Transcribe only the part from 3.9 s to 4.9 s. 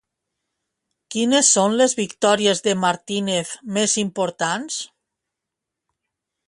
importants?